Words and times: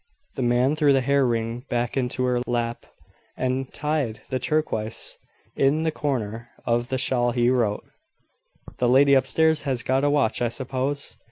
The 0.33 0.41
man 0.41 0.75
threw 0.75 0.93
the 0.93 1.01
hair 1.01 1.27
ring 1.27 1.63
back 1.69 1.95
into 1.95 2.23
her 2.23 2.39
lap, 2.47 2.87
and 3.37 3.71
tied 3.71 4.21
the 4.31 4.39
turquoise 4.39 5.15
in 5.55 5.83
the 5.83 5.91
corner 5.91 6.49
of 6.65 6.89
the 6.89 6.97
shawl 6.97 7.33
he 7.33 7.51
wore. 7.51 7.83
"The 8.79 8.89
lady 8.89 9.15
up 9.15 9.27
stairs 9.27 9.61
has 9.61 9.83
got 9.83 10.03
a 10.03 10.09
watch, 10.09 10.41
I 10.41 10.49
suppose." 10.49 11.17